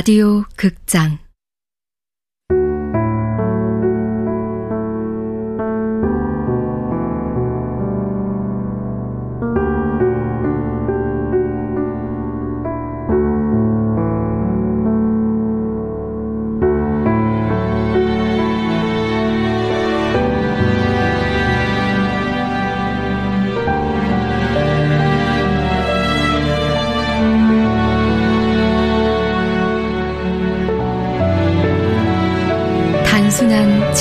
라디오 0.00 0.44
극장 0.56 1.18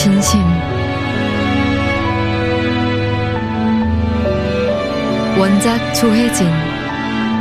진심. 0.02 0.40
원작 5.38 5.94
조혜진 5.94 6.48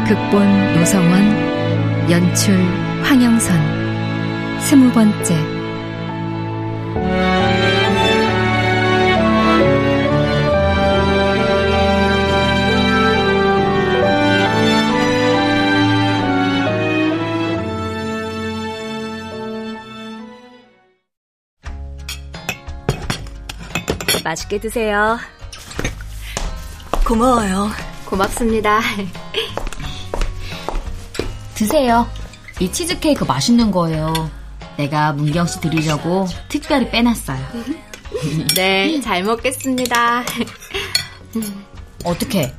극본 0.09 0.75
노성원 0.75 2.11
연출 2.11 2.57
황영선. 3.05 4.59
스무 4.59 4.91
번째 4.91 5.58
맛있게 24.29 24.61
드세요. 24.61 25.19
고마워요. 27.07 27.71
고맙습니다. 28.05 28.81
드세요. 31.55 32.07
이 32.61 32.71
치즈케이크 32.71 33.25
맛있는 33.25 33.71
거예요. 33.71 34.13
내가 34.77 35.15
문경 35.15 35.47
씨 35.47 35.61
드리려고 35.63 36.27
특별히 36.51 36.91
빼놨어요. 36.91 37.39
네, 38.55 39.01
잘 39.01 39.23
먹겠습니다. 39.23 40.25
어떻게? 42.05 42.55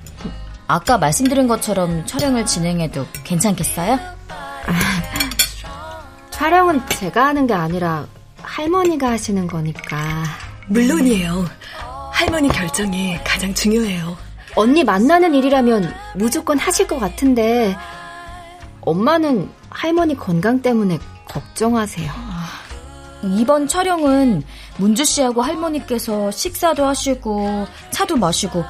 아까 0.66 0.98
말씀드린 0.98 1.48
것처럼 1.48 2.04
촬영을 2.08 2.48
진행해도 2.48 3.06
괜찮겠어요? 3.24 4.00
촬영은 6.32 6.90
제가 6.90 7.28
하는 7.28 7.46
게 7.46 7.54
아니라 7.54 8.08
할머니가 8.42 9.12
하시는 9.12 9.46
거니까. 9.46 10.49
물론이에요. 10.70 11.46
할머니 12.12 12.48
결정이 12.50 13.18
가장 13.24 13.54
중요해요. 13.54 14.18
언니 14.56 14.84
만나는 14.84 15.34
일이라면 15.34 15.94
무조건 16.16 16.58
하실 16.58 16.88
것 16.88 17.00
같은데 17.00 17.76
엄마는 18.82 19.50
할머니 19.70 20.16
건강 20.16 20.62
때문에 20.62 21.00
걱정하세요. 21.26 22.12
이번 23.24 23.68
촬영은 23.68 24.44
문주 24.78 25.04
씨하고 25.04 25.42
할머니께서 25.42 26.32
식사도 26.32 26.86
하시고 26.86 27.68
차도 27.92 28.18
마시고 28.18 28.64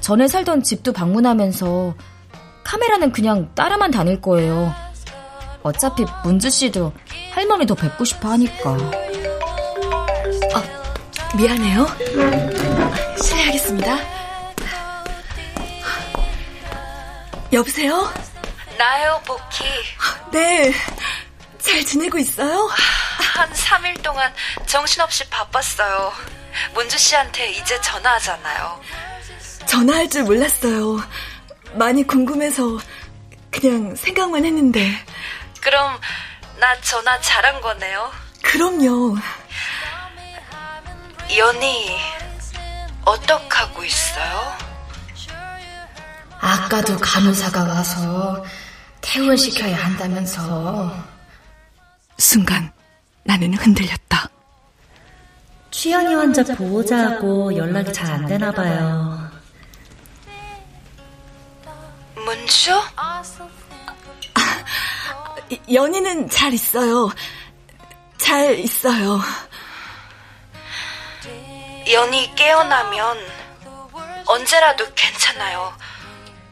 전에 0.00 0.28
살던 0.28 0.62
집도 0.62 0.92
방문하면서 0.92 1.94
카메라는 2.64 3.12
그냥 3.12 3.50
따라만 3.54 3.90
다닐 3.90 4.20
거예요. 4.20 4.72
어차피 5.62 6.04
문주 6.24 6.50
씨도 6.50 6.92
할머니 7.32 7.66
도 7.66 7.74
뵙고 7.74 8.04
싶어 8.04 8.30
하니까. 8.30 8.76
미안해요. 11.36 11.86
실례하겠습니다. 13.22 13.98
여보세요? 17.52 18.12
나요, 18.78 19.20
복희. 19.26 19.64
네. 20.32 20.72
잘 21.58 21.84
지내고 21.84 22.18
있어요? 22.18 22.68
한 23.34 23.50
3일 23.52 24.02
동안 24.02 24.32
정신없이 24.66 25.28
바빴어요. 25.28 26.12
문주 26.74 26.96
씨한테 26.96 27.50
이제 27.50 27.78
전화하잖아요. 27.80 28.80
전화할 29.66 30.08
줄 30.08 30.22
몰랐어요. 30.24 31.02
많이 31.74 32.02
궁금해서 32.06 32.78
그냥 33.50 33.94
생각만 33.94 34.44
했는데. 34.44 34.90
그럼 35.60 35.98
나 36.58 36.80
전화 36.80 37.20
잘한 37.20 37.60
거네요. 37.60 38.10
그럼요. 38.42 39.16
연희 41.34 41.96
어떡하고 43.04 43.84
있어요? 43.84 44.56
아까도 46.40 46.96
간호사가 46.98 47.64
와서 47.64 48.44
퇴원시켜야 49.00 49.76
한다면서 49.76 50.92
순간 52.18 52.72
나는 53.24 53.54
흔들렸다. 53.54 54.28
취향이 55.70 56.14
환자 56.14 56.42
보호자하고 56.54 57.56
연락이 57.56 57.92
잘 57.92 58.10
안 58.12 58.26
되나 58.26 58.50
봐요. 58.52 59.30
문주? 62.14 62.80
연희는 65.72 66.28
잘 66.30 66.52
있어요. 66.54 67.10
잘 68.18 68.58
있어요. 68.58 69.20
연희 71.90 72.34
깨어나면 72.34 73.18
언제라도 74.26 74.92
괜찮아요. 74.94 75.76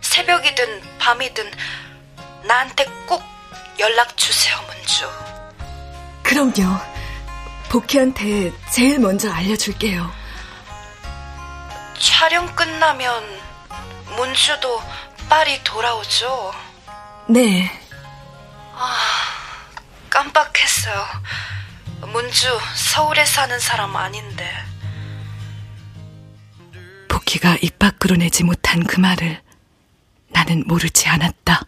새벽이든 0.00 0.99
밤이든 0.99 1.50
나한테 2.45 2.84
꼭 3.06 3.22
연락 3.81 4.17
주세요, 4.17 4.56
문주. 4.69 5.11
그럼요. 6.22 6.78
복희한테 7.69 8.53
제일 8.71 9.00
먼저 9.00 9.31
알려줄게요. 9.33 10.09
촬영 11.99 12.47
끝나면 12.55 13.25
문주도 14.16 14.81
빨리 15.28 15.62
돌아오죠? 15.65 16.53
네. 17.28 17.71
아, 18.77 18.97
깜빡했어요. 20.11 21.06
문주 22.03 22.61
서울에 22.77 23.25
사는 23.25 23.59
사람 23.59 23.97
아닌데. 23.97 24.73
복희가 27.34 27.59
입 27.62 27.78
밖으로 27.78 28.17
내지 28.17 28.45
못한 28.45 28.84
그 28.84 29.00
말을 29.00 29.41
나는 30.31 30.65
모르지 30.67 31.09
않았다. 31.09 31.62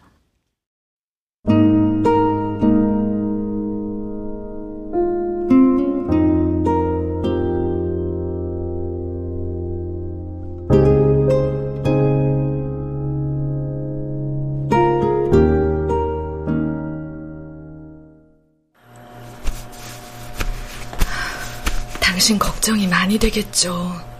당신 21.99 22.39
걱정이 22.39 22.87
많이 22.87 23.17
되겠죠. 23.17 24.16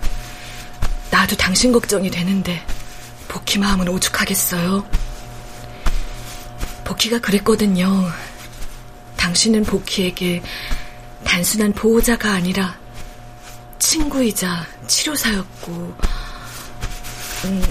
나도 1.28 1.36
당신 1.36 1.74
걱정이 1.74 2.10
되는데 2.10 2.66
복희 3.28 3.60
마음은 3.60 3.90
오죽하겠어요. 3.90 4.90
복희가 6.86 7.20
그랬거든요. 7.20 8.10
당신은 9.18 9.66
복희에게 9.66 10.42
단순한 11.26 11.74
보호자가 11.74 12.32
아니라 12.32 12.80
친구이자 13.78 14.66
치료사였고, 14.88 15.98
음, 17.44 17.64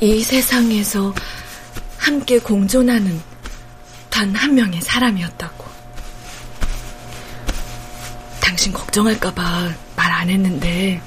이 0.00 0.22
세상에서 0.22 1.14
함께 1.98 2.38
공존하는 2.38 3.20
단 4.08 4.34
한 4.34 4.54
명의 4.54 4.80
사람이었다고. 4.80 5.66
당신 8.40 8.72
걱정할까봐 8.72 9.74
말 9.94 10.10
안 10.12 10.30
했는데, 10.30 11.02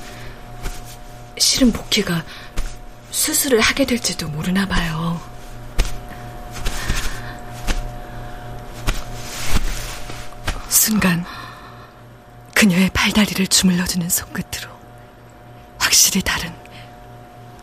실은 1.37 1.71
복희가 1.71 2.23
수술을 3.11 3.61
하게 3.61 3.85
될지도 3.85 4.27
모르나 4.27 4.67
봐요. 4.67 5.21
순간 10.69 11.25
그녀의 12.53 12.89
팔다리를 12.93 13.47
주물러주는 13.47 14.07
손끝으로 14.09 14.69
확실히 15.77 16.21
다른 16.21 16.53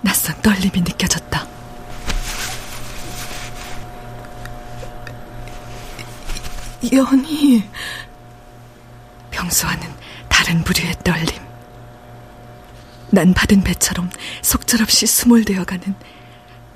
낯선 0.00 0.40
떨림이 0.42 0.80
느껴졌다. 0.80 1.46
이, 6.82 6.96
연희. 6.96 7.70
평소와는 9.30 9.88
다른 10.28 10.64
부류의 10.64 10.96
떨림. 11.04 11.51
난 13.14 13.34
받은 13.34 13.62
배처럼 13.62 14.08
속절없이 14.40 15.06
수몰되어가는 15.06 15.94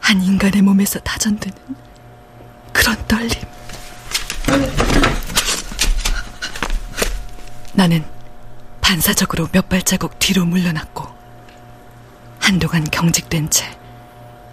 한 0.00 0.22
인간의 0.22 0.60
몸에서 0.60 1.00
다전드는 1.00 1.56
그런 2.74 2.94
떨림. 3.08 3.30
나는 7.72 8.04
반사적으로 8.82 9.48
몇 9.50 9.66
발자국 9.70 10.18
뒤로 10.18 10.44
물러났고 10.44 11.06
한동안 12.38 12.84
경직된 12.84 13.48
채 13.48 13.64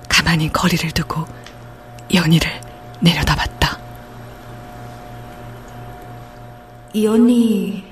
가만히 0.07 0.51
거리를 0.53 0.89
두고 0.91 1.25
연희를 2.13 2.61
내려다봤다. 3.01 3.77
연희 6.95 7.83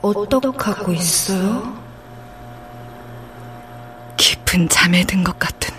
어떡하고 0.00 0.92
있어요? 0.92 1.87
깊은 4.48 4.70
잠에 4.70 5.04
든 5.04 5.24
것 5.24 5.38
같은 5.38 5.74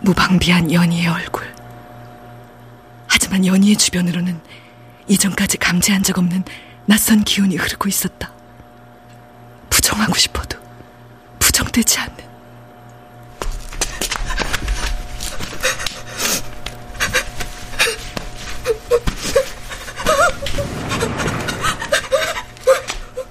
무방비한 0.00 0.70
연희의 0.70 1.06
얼굴. 1.06 1.42
하지만 3.06 3.46
연희의 3.46 3.76
주변으로는 3.76 4.38
이전까지 5.08 5.56
감지한 5.56 6.02
적 6.02 6.18
없는 6.18 6.44
낯선 6.84 7.24
기운이 7.24 7.56
흐르고 7.56 7.88
있었다. 7.88 8.30
부정하고 9.70 10.14
싶어도 10.16 10.58
부정되지 11.38 11.98
않는. 12.00 12.16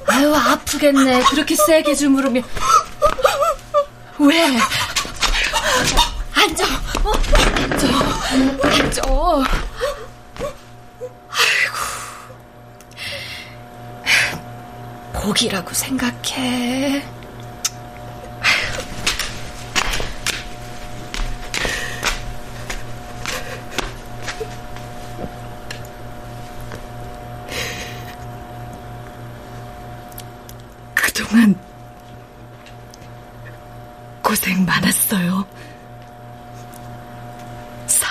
아유, 0.08 0.34
아프겠네. 0.34 1.24
그렇게 1.24 1.56
세게 1.56 1.96
주무르면. 1.96 2.44
왜? 4.20 4.58
앉아. 6.34 6.66
어? 7.04 7.12
앉아. 7.72 7.88
앉아. 8.64 9.02
아이고. 11.30 11.76
복이라고 15.14 15.74
생각해. 15.74 17.15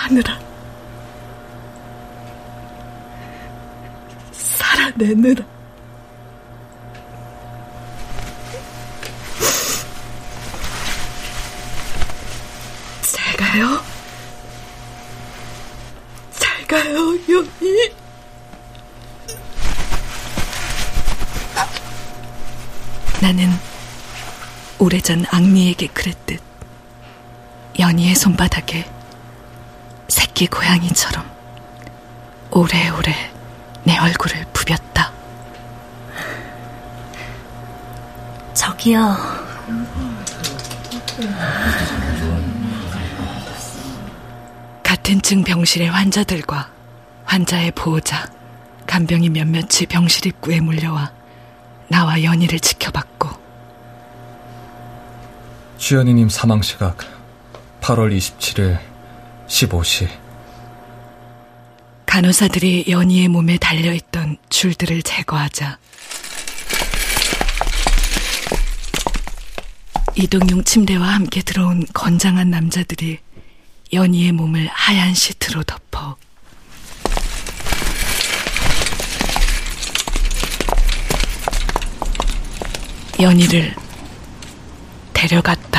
사느라. 0.05 0.39
살아내느라. 4.31 5.54
새끼 30.35 30.47
고양이처럼 30.47 31.25
오래오래 32.51 33.31
내 33.85 33.97
얼굴을 33.97 34.45
부볐다. 34.51 35.13
저기요. 38.53 39.15
같은 44.83 45.21
층 45.21 45.41
병실의 45.43 45.89
환자들과 45.89 46.69
환자의 47.23 47.71
보호자, 47.71 48.27
간병이 48.87 49.29
몇몇이 49.29 49.85
병실 49.87 50.27
입구에 50.27 50.59
몰려와 50.59 51.13
나와 51.87 52.21
연희를 52.21 52.59
지켜봤고 52.59 53.29
주연이님 55.77 56.27
사망 56.27 56.61
시각 56.61 56.97
8월 57.79 58.15
27일 58.17 58.79
15시 59.47 60.24
간호사들이 62.15 62.85
연희의 62.87 63.27
몸에 63.27 63.57
달려있던 63.57 64.37
줄들을 64.47 65.01
제거하자 65.01 65.77
이동용 70.15 70.63
침대와 70.63 71.05
함께 71.05 71.41
들어온 71.41 71.85
건장한 71.93 72.49
남자들이 72.49 73.19
연희의 73.91 74.31
몸을 74.31 74.69
하얀 74.71 75.13
시트로 75.13 75.63
덮어 75.63 76.15
연희를 83.19 83.75
데려갔다. 85.11 85.74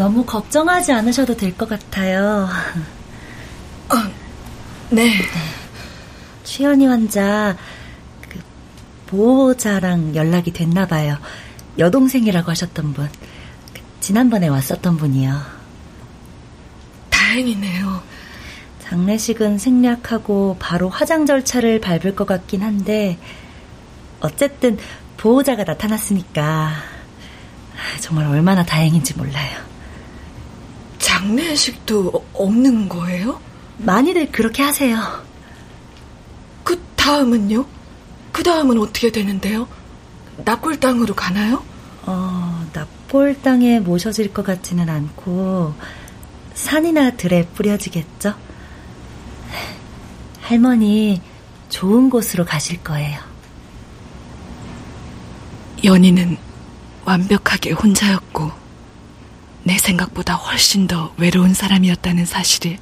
너무 0.00 0.24
걱정하지 0.24 0.92
않으셔도 0.92 1.36
될 1.36 1.54
것 1.54 1.68
같아요. 1.68 2.48
네. 4.88 5.12
취현이 6.42 6.86
환자 6.86 7.54
그 8.26 8.38
보호자랑 9.08 10.16
연락이 10.16 10.54
됐나 10.54 10.86
봐요. 10.86 11.18
여동생이라고 11.78 12.50
하셨던 12.50 12.94
분. 12.94 13.10
그 13.74 13.80
지난번에 14.00 14.48
왔었던 14.48 14.96
분이요. 14.96 15.38
다행이네요. 17.10 18.02
장례식은 18.88 19.58
생략하고 19.58 20.56
바로 20.58 20.88
화장 20.88 21.26
절차를 21.26 21.82
밟을 21.82 22.16
것 22.16 22.26
같긴 22.26 22.62
한데 22.62 23.18
어쨌든 24.20 24.78
보호자가 25.18 25.64
나타났으니까 25.64 26.72
정말 28.00 28.24
얼마나 28.28 28.64
다행인지 28.64 29.12
몰라요. 29.18 29.69
장례식도 31.20 32.26
없는 32.32 32.88
거예요? 32.88 33.40
많이들 33.78 34.32
그렇게 34.32 34.62
하세요. 34.62 34.98
그 36.64 36.80
다음은요? 36.96 37.66
그 38.32 38.42
다음은 38.42 38.78
어떻게 38.78 39.12
되는데요? 39.12 39.68
납골당으로 40.38 41.14
가나요? 41.14 41.62
어, 42.06 42.66
납골당에 42.72 43.80
모셔질 43.80 44.32
것 44.32 44.46
같지는 44.46 44.88
않고 44.88 45.74
산이나 46.54 47.16
들에 47.16 47.46
뿌려지겠죠? 47.48 48.34
할머니 50.40 51.20
좋은 51.68 52.08
곳으로 52.08 52.46
가실 52.46 52.82
거예요. 52.82 53.20
연희는 55.84 56.38
완벽하게 57.04 57.72
혼자였고 57.72 58.50
내 59.62 59.76
생각보다 59.78 60.34
훨씬 60.34 60.86
더 60.86 61.12
외로운 61.16 61.54
사람이었다는 61.54 62.24
사실이 62.24 62.78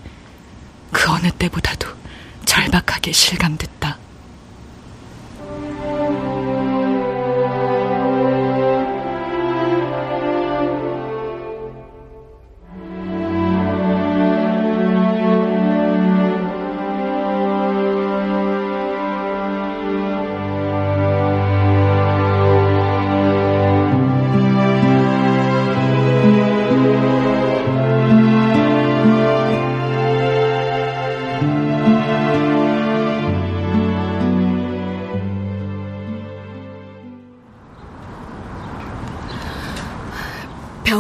그 0.93 1.11
어느 1.11 1.31
때보다도 1.31 1.89
절박하게 2.45 3.13
실감됐다. 3.13 3.98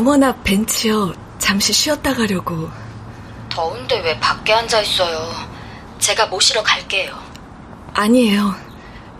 병원 0.08 0.22
앞 0.24 0.42
벤치여 0.42 1.12
잠시 1.38 1.70
쉬었다 1.70 2.14
가려고 2.14 2.70
더운데 3.50 4.00
왜 4.00 4.18
밖에 4.18 4.54
앉아 4.54 4.80
있어요? 4.80 5.30
제가 5.98 6.28
모시러 6.28 6.62
갈게요. 6.62 7.14
아니에요. 7.92 8.54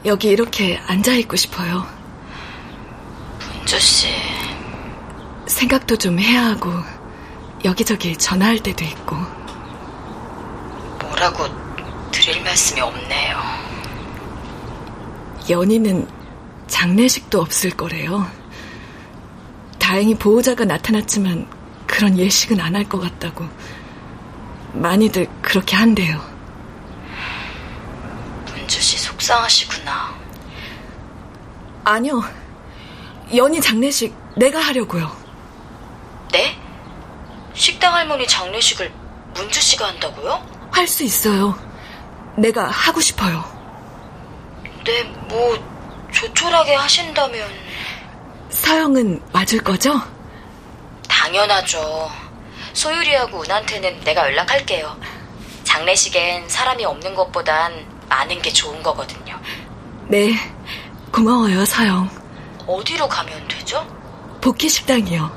여기 0.07 0.29
이렇게 0.29 0.81
앉아 0.87 1.13
있고 1.13 1.37
싶어요. 1.37 1.87
문주 3.39 3.79
씨. 3.79 4.09
생각도 5.45 5.95
좀 5.95 6.19
해야 6.19 6.47
하고, 6.47 6.73
여기저기 7.67 8.17
전화할 8.17 8.61
때도 8.61 8.83
있고. 8.87 9.15
뭐라고 11.03 11.45
드릴 12.11 12.43
말씀이 12.43 12.81
없네요. 12.81 13.39
연희는 15.51 16.09
장례식도 16.67 17.39
없을 17.39 17.73
거래요. 17.73 18.27
다행히 19.89 20.15
보호자가 20.15 20.67
나타났지만 20.67 21.47
그런 21.87 22.19
예식은 22.19 22.61
안 22.61 22.77
할 22.77 22.87
것 22.91 23.01
같다고. 23.01 23.47
많이들 24.75 25.27
그렇게 25.41 25.77
한대요. 25.77 26.21
문주 28.53 28.83
씨 28.83 28.99
속상하시구나. 28.99 30.15
아니요. 31.85 32.23
연희 33.35 33.63
장례식 33.63 34.15
내가 34.37 34.61
하려고요. 34.61 35.11
네? 36.33 36.55
식당 37.55 37.95
할머니 37.95 38.27
장례식을 38.27 38.93
문주 39.37 39.59
씨가 39.59 39.89
한다고요? 39.89 40.47
할 40.71 40.87
수 40.87 41.03
있어요. 41.03 41.59
내가 42.37 42.69
하고 42.69 43.01
싶어요. 43.01 43.43
네, 44.85 45.03
뭐 45.31 45.57
조촐하게 46.13 46.75
하신다면 46.75 47.49
서영은 48.69 49.23
맞을 49.33 49.61
거죠? 49.61 49.99
당연하죠. 51.09 52.11
소율이하고 52.75 53.43
은한테는 53.45 54.01
내가 54.01 54.27
연락할게요. 54.27 54.95
장례식엔 55.65 56.51
사람이 56.51 56.85
없는 56.85 57.15
것보단 57.15 57.73
많은 58.11 58.43
게 58.43 58.53
좋은 58.53 58.83
거거든요. 58.83 59.41
네, 60.09 60.35
고마워요, 61.11 61.65
서영. 61.65 62.11
어디로 62.67 63.09
가면 63.09 63.49
되죠? 63.49 63.87
복희 64.43 64.69
식당이요. 64.69 65.31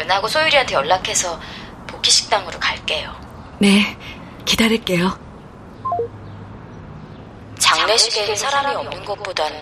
은하고 0.00 0.26
소율이한테 0.26 0.74
연락해서 0.74 1.38
복희 1.86 2.10
식당으로 2.10 2.58
갈게요. 2.58 3.14
네, 3.58 3.94
기다릴게요. 4.46 5.18
장례식엔 7.58 8.34
사람이 8.36 8.74
없는 8.74 9.04
것보단 9.04 9.52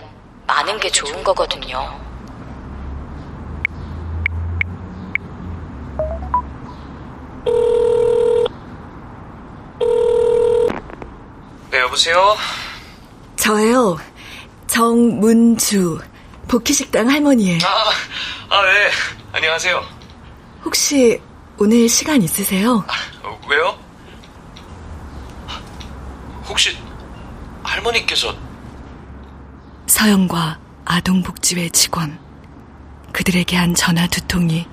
많은 0.47 0.79
게 0.79 0.89
좋은 0.89 1.21
거거든요. 1.21 2.00
네, 11.71 11.79
여보세요? 11.79 12.35
저예요. 13.37 13.97
정문주. 14.67 15.99
복희식당 16.47 17.09
할머니예요. 17.09 17.59
아, 17.63 18.55
아, 18.55 18.61
네. 18.65 18.91
안녕하세요. 19.31 19.81
혹시 20.65 21.21
오늘 21.57 21.87
시간 21.87 22.21
있으세요? 22.21 22.85
어, 23.23 23.41
왜요? 23.49 23.77
혹시 26.47 26.77
할머니께서 27.63 28.35
서영과 29.87 30.59
아동복지회 30.85 31.69
직원. 31.69 32.19
그들에게 33.13 33.55
한 33.55 33.73
전화 33.73 34.07
두 34.07 34.19
통이 34.27 34.67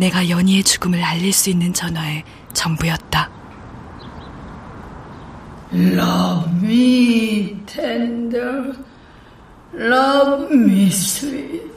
내가 0.00 0.30
연희의 0.30 0.64
죽음을 0.64 1.04
알릴 1.04 1.30
수 1.30 1.50
있는 1.50 1.74
전화의 1.74 2.24
전부였다. 2.54 3.28
Love 5.74 6.50
me 6.62 7.60
tender, 7.66 8.72
love 9.74 10.56
me 10.56 10.86
sweet. 10.86 11.70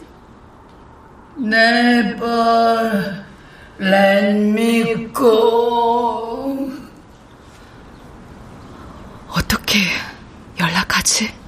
Never 1.38 3.26
let 3.82 4.38
me 4.40 5.12
go. 5.14 6.72
어떻게 9.28 9.80
연락하지? 10.58 11.43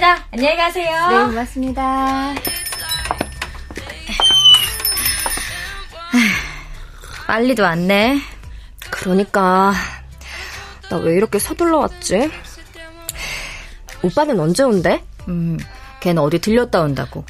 감사합니다. 0.00 0.26
안녕히 0.32 0.56
가세요. 0.56 1.08
네, 1.08 1.24
고맙습니다. 1.26 2.34
빨리도 7.26 7.62
왔네. 7.62 8.20
그러니까 8.90 9.72
나 10.90 10.96
왜 10.98 11.14
이렇게 11.16 11.38
서둘러 11.38 11.78
왔지? 11.78 12.30
오빠는 14.02 14.38
언제 14.38 14.62
온대? 14.62 15.02
음, 15.28 15.58
걔는 16.00 16.22
어디 16.22 16.38
들렸다 16.38 16.80
온다고. 16.82 17.24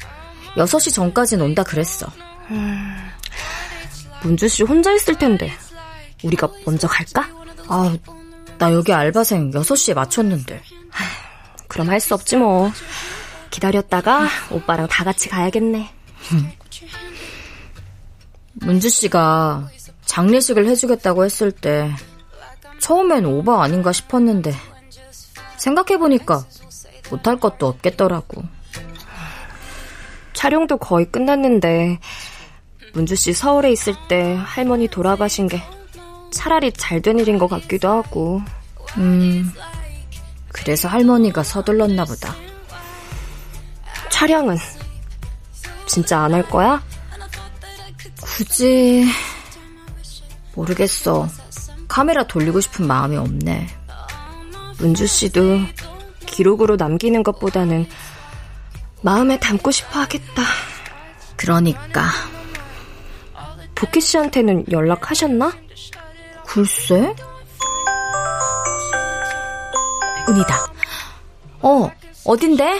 6시 0.55 0.93
전까지는 0.93 1.43
온다 1.45 1.63
그랬어. 1.63 2.07
문주 4.23 4.47
씨 4.47 4.63
혼자 4.63 4.91
있을 4.93 5.17
텐데 5.17 5.51
우리가 6.23 6.49
먼저 6.65 6.87
갈까? 6.87 7.27
아, 7.67 7.95
나 8.57 8.71
여기 8.73 8.93
알바생 8.93 9.51
6시에 9.51 9.93
맞췄는데. 9.95 10.61
그럼 11.67 11.89
할 11.89 11.99
수 11.99 12.13
없지 12.13 12.37
뭐. 12.37 12.71
기다렸다가 13.49 14.27
오빠랑 14.51 14.87
다 14.87 15.03
같이 15.03 15.29
가야겠네. 15.29 15.89
문주 18.53 18.89
씨가 18.89 19.69
장례식을 20.05 20.67
해주겠다고 20.67 21.25
했을 21.25 21.51
때 21.51 21.91
처음엔 22.79 23.25
오바 23.25 23.63
아닌가 23.63 23.91
싶었는데 23.91 24.53
생각해보니까 25.57 26.45
못할 27.09 27.39
것도 27.39 27.67
없겠더라고. 27.67 28.43
촬영도 30.33 30.77
거의 30.77 31.05
끝났는데 31.11 31.99
문주 32.93 33.15
씨 33.15 33.33
서울에 33.33 33.71
있을 33.71 33.95
때 34.07 34.35
할머니 34.39 34.87
돌아가신 34.87 35.47
게 35.47 35.61
차라리 36.31 36.71
잘 36.73 37.01
된 37.01 37.19
일인 37.19 37.37
것 37.37 37.47
같기도 37.47 37.89
하고. 37.89 38.41
음, 38.97 39.51
그래서 40.51 40.87
할머니가 40.87 41.43
서둘렀나 41.43 42.05
보다. 42.05 42.35
촬영은 44.09 44.57
진짜 45.87 46.19
안 46.19 46.33
할 46.33 46.47
거야? 46.49 46.81
굳이 48.21 49.05
모르겠어. 50.55 51.27
카메라 51.87 52.25
돌리고 52.25 52.59
싶은 52.59 52.85
마음이 52.87 53.15
없네. 53.17 53.67
문주 54.79 55.07
씨도 55.07 55.59
기록으로 56.25 56.75
남기는 56.75 57.23
것보다는 57.23 57.87
마음에 59.01 59.39
담고 59.39 59.71
싶어 59.71 59.99
하겠다. 60.01 60.43
그러니까 61.35 62.03
복희 63.75 64.01
씨한테는 64.01 64.65
연락하셨나? 64.71 65.51
글쎄? 66.45 67.15
은이다. 70.29 70.73
어, 71.61 71.91
어딘데? 72.25 72.79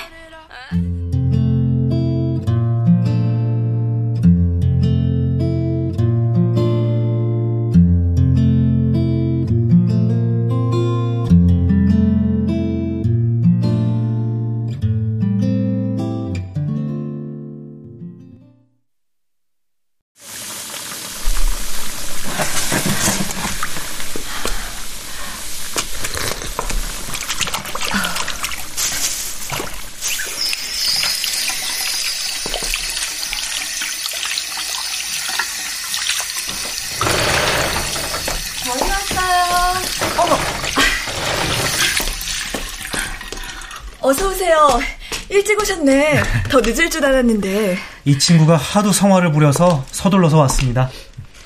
일찍 45.38 45.60
오셨네. 45.62 46.24
더 46.50 46.60
늦을 46.62 46.90
줄 46.90 47.06
알았는데. 47.06 47.78
이 48.06 48.18
친구가 48.18 48.58
하도 48.58 48.92
성화를 48.92 49.32
부려서 49.32 49.86
서둘러서 49.92 50.40
왔습니다. 50.40 50.90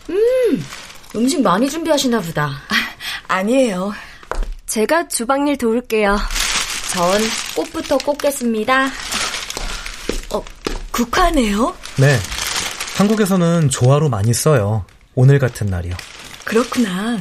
음, 0.09 0.65
음식 1.13 1.41
많이 1.41 1.69
준비하시나 1.69 2.21
보다. 2.21 2.45
아, 2.69 2.75
아니에요. 3.27 3.93
제가 4.67 5.09
주방일 5.09 5.57
도울게요. 5.57 6.17
전 6.93 7.21
꽃부터 7.55 7.97
꽂겠습니다. 7.97 8.85
어, 10.29 10.43
국화네요? 10.91 11.75
네. 11.97 12.17
한국에서는 12.95 13.69
조화로 13.69 14.07
많이 14.07 14.33
써요. 14.33 14.85
오늘 15.15 15.37
같은 15.37 15.67
날이요. 15.67 15.95
그렇구나. 16.45 17.19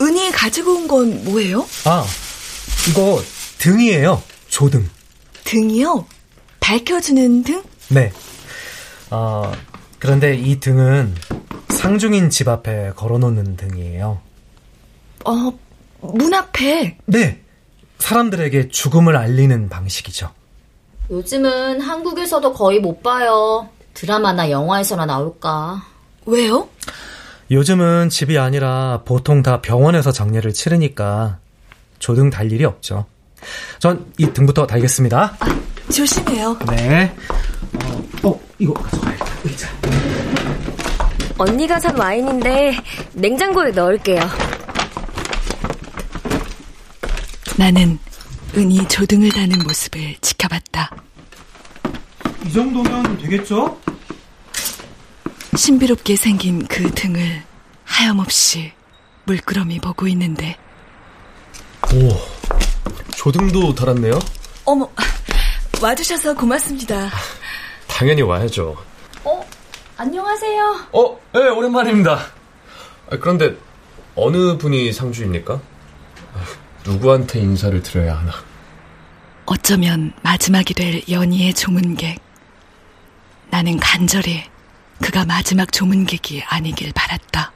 은희 0.00 0.32
가지고 0.32 0.74
온 0.78 0.88
건 0.88 1.22
뭐예요? 1.24 1.64
아, 1.84 2.04
이거 2.88 3.22
등이에요. 3.58 4.20
조등. 4.48 4.88
등이요? 5.48 6.04
밝혀주는 6.60 7.42
등? 7.42 7.62
네. 7.88 8.12
어, 9.10 9.50
그런데 9.98 10.34
이 10.34 10.60
등은 10.60 11.14
상중인 11.70 12.28
집 12.28 12.48
앞에 12.48 12.92
걸어놓는 12.94 13.56
등이에요. 13.56 14.20
어, 15.24 15.58
문 16.00 16.34
앞에? 16.34 16.98
네. 17.06 17.40
사람들에게 17.98 18.68
죽음을 18.68 19.16
알리는 19.16 19.70
방식이죠. 19.70 20.30
요즘은 21.10 21.80
한국에서도 21.80 22.52
거의 22.52 22.80
못 22.80 23.02
봐요. 23.02 23.70
드라마나 23.94 24.50
영화에서나 24.50 25.06
나올까. 25.06 25.82
왜요? 26.26 26.68
요즘은 27.50 28.10
집이 28.10 28.38
아니라 28.38 29.02
보통 29.06 29.42
다 29.42 29.62
병원에서 29.62 30.12
장례를 30.12 30.52
치르니까 30.52 31.38
조등 31.98 32.28
달 32.28 32.52
일이 32.52 32.66
없죠. 32.66 33.06
전 33.78 34.12
이 34.18 34.26
등부터 34.32 34.66
달겠습니다. 34.66 35.36
아, 35.38 35.60
조심해요. 35.92 36.58
네. 36.70 37.14
어, 38.22 38.28
어 38.28 38.40
이거 38.58 38.72
가져가야겠다. 38.74 39.32
의자. 39.44 39.68
언니가 41.38 41.78
산 41.78 41.96
와인인데 41.96 42.76
냉장고에 43.12 43.70
넣을게요. 43.70 44.20
나는 47.56 47.98
은희 48.56 48.86
조등을 48.88 49.30
다는 49.30 49.58
모습을 49.64 50.16
지켜봤다. 50.20 50.90
이 52.46 52.52
정도면 52.52 53.18
되겠죠? 53.18 53.78
신비롭게 55.56 56.16
생긴 56.16 56.66
그 56.66 56.90
등을 56.94 57.42
하염없이 57.84 58.72
물끄러미 59.24 59.80
보고 59.80 60.06
있는데. 60.08 60.56
오, 61.92 62.10
조등도 63.16 63.74
달았네요? 63.74 64.18
어머, 64.64 64.88
와주셔서 65.82 66.34
고맙습니다. 66.34 67.10
당연히 67.86 68.22
와야죠. 68.22 68.76
어, 69.24 69.46
안녕하세요. 69.96 70.86
어, 70.92 71.18
예, 71.34 71.38
네, 71.38 71.48
오랜만입니다. 71.48 72.12
아, 73.10 73.16
그런데 73.20 73.56
어느 74.14 74.56
분이 74.58 74.92
상주입니까? 74.92 75.54
아, 75.54 76.44
누구한테 76.84 77.40
인사를 77.40 77.82
드려야 77.82 78.18
하나? 78.18 78.32
어쩌면 79.46 80.12
마지막이 80.22 80.74
될 80.74 81.02
연희의 81.08 81.54
조문객. 81.54 82.20
나는 83.50 83.78
간절히 83.78 84.44
그가 85.02 85.24
마지막 85.24 85.72
조문객이 85.72 86.42
아니길 86.46 86.92
바랐다. 86.94 87.52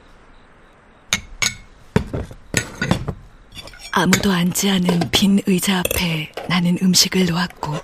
아무도 3.92 4.32
앉지 4.32 4.70
않은 4.70 5.10
빈 5.10 5.38
의자 5.46 5.80
앞에 5.80 6.32
나는 6.48 6.78
음식을 6.82 7.26
놓았고 7.26 7.76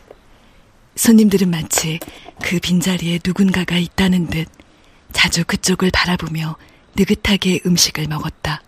손님들은 0.97 1.51
마치 1.51 2.01
그 2.42 2.59
빈자리에 2.59 3.21
누군가가 3.25 3.77
있다는 3.77 4.27
듯 4.29 4.49
자주 5.12 5.44
그쪽을 5.44 5.90
바라보며 5.92 6.57
느긋하게 6.97 7.61
음식을 7.66 8.09
먹었다. 8.09 8.62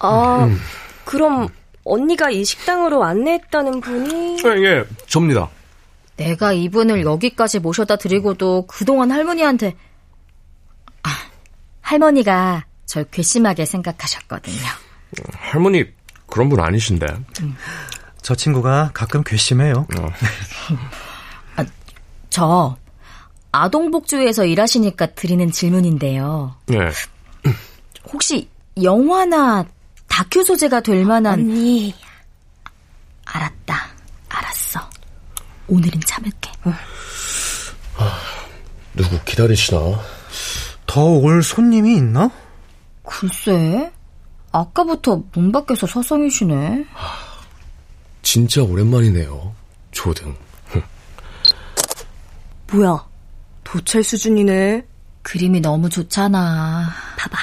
아, 0.00 0.44
음. 0.44 0.58
그럼 1.04 1.48
언니가 1.84 2.30
이 2.30 2.44
식당으로 2.44 3.04
안내했다는 3.04 3.80
분이? 3.80 4.38
예, 4.44 4.48
예, 4.64 4.84
접니다. 5.06 5.48
내가 6.16 6.52
이분을 6.52 7.04
여기까지 7.04 7.60
모셔다 7.60 7.96
드리고도 7.96 8.66
그동안 8.66 9.12
할머니한테 9.12 9.76
아, 11.04 11.10
할머니가 11.80 12.66
절 12.86 13.04
괘씸하게 13.04 13.64
생각하셨거든요. 13.64 14.89
할머니 15.34 15.84
그런 16.26 16.48
분 16.48 16.60
아니신데. 16.60 17.06
음. 17.42 17.56
저 18.22 18.34
친구가 18.34 18.90
가끔 18.94 19.22
괘씸해요. 19.24 19.86
어. 19.98 20.08
아, 21.56 21.64
저 22.28 22.76
아동복지회에서 23.52 24.44
일하시니까 24.44 25.06
드리는 25.14 25.50
질문인데요. 25.50 26.54
네. 26.66 26.78
혹시 28.12 28.48
영화나 28.82 29.64
다큐 30.08 30.44
소재가 30.44 30.80
될 30.80 31.04
만한 31.04 31.40
언니 31.40 31.94
알았다. 33.24 33.86
알았어. 34.28 34.80
오늘은 35.68 36.00
참을게. 36.06 36.50
아, 37.96 38.18
누구 38.94 39.18
기다리시나? 39.24 39.78
더 40.86 41.04
올 41.04 41.42
손님이 41.42 41.96
있나? 41.96 42.30
글쎄. 43.04 43.90
아까부터 44.52 45.22
문 45.32 45.52
밖에서 45.52 45.86
서성이시네. 45.86 46.86
진짜 48.22 48.62
오랜만이네요. 48.62 49.54
조등. 49.92 50.36
뭐야? 52.72 53.04
도찰 53.64 54.02
수준이네. 54.02 54.84
그림이 55.22 55.60
너무 55.60 55.88
좋잖아. 55.88 56.88
봐봐. 57.16 57.38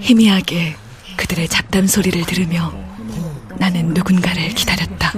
희미하게 0.00 0.76
그들의 1.16 1.48
잡담 1.48 1.86
소리를 1.86 2.24
들으며 2.24 2.72
나는 3.58 3.92
누군가를 3.94 4.48
기다렸다. 4.50 5.12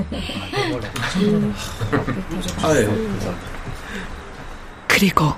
그리고 4.87 5.33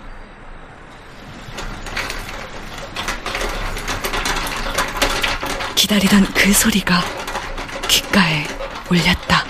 기다리던 5.80 6.26
그 6.34 6.52
소리가 6.52 7.02
귓가에 7.88 8.44
울렸다. 8.90 9.49